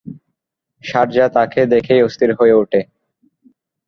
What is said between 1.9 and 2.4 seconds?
অস্থির